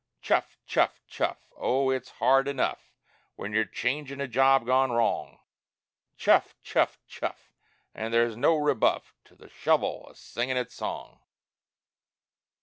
[0.19, 0.57] "Chuff!
[0.65, 0.99] chuff!
[1.05, 2.91] chuff!" Oh, it's hard enough
[3.35, 5.37] When you're changin' a job gone wrong;
[6.17, 6.55] "Chuff!
[6.63, 6.97] chuff!
[7.05, 7.53] chuff!"
[7.93, 11.19] an' there's no rebuff To the shovel a singin' its song!